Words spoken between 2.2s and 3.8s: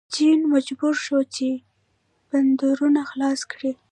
بندرونه خلاص کړي.